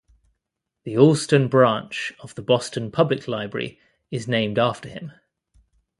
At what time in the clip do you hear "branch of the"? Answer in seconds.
1.47-2.41